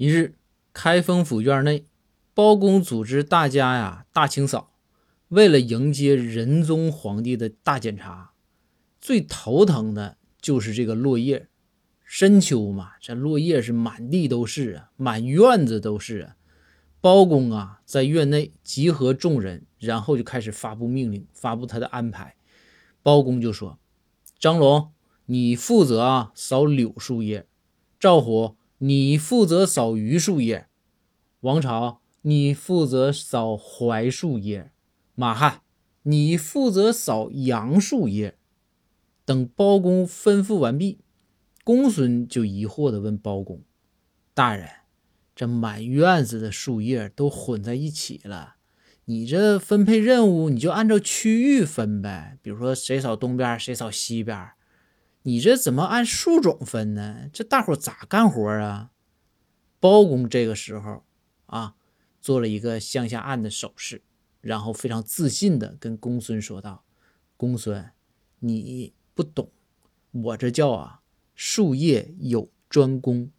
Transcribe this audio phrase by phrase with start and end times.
[0.00, 0.34] 一日，
[0.72, 1.84] 开封府院内，
[2.32, 4.72] 包公组织大家呀大清扫。
[5.28, 8.32] 为了迎接仁宗皇帝的大检查，
[8.98, 11.50] 最头疼的就是这个落叶。
[12.02, 16.36] 深秋嘛，这落叶是满地都是啊，满院子都是啊。
[17.02, 22.36] 包公啊，在院内集合众人，然后就开始发布命令，发布他的安排。
[23.02, 23.78] 包公就说
[24.40, 24.92] ：“张龙，
[25.26, 27.42] 你负责啊扫柳树叶；
[27.98, 30.68] 赵虎，你负责扫榆树叶；
[31.40, 34.70] 王朝，你负责扫槐树叶；
[35.14, 35.60] 马汉，
[36.04, 38.38] 你负责扫杨树叶。”
[39.26, 41.00] 等包公吩咐完毕，
[41.62, 43.62] 公孙就疑惑地问包公
[44.32, 44.68] ：“大人。”
[45.36, 48.56] 这满院子的树叶都混在一起了，
[49.04, 54.50] 你这分配任务你就按照区域分呗，比如说谁扫东边，谁扫西边，
[55.22, 57.28] 你这怎么按树种分呢？
[57.32, 58.90] 这大伙咋干活啊？
[59.78, 61.04] 包公这个时候
[61.46, 61.74] 啊，
[62.20, 64.02] 做了一个向下按的手势，
[64.40, 66.84] 然后非常自信的跟公孙说道
[67.36, 67.90] ：“公孙，
[68.40, 69.50] 你不懂，
[70.12, 71.00] 我这叫啊，
[71.34, 73.30] 术业有专攻。”